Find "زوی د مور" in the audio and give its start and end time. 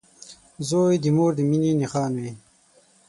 0.69-1.31